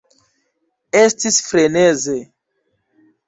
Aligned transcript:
Estis 1.01 1.37
freneze 1.49 2.17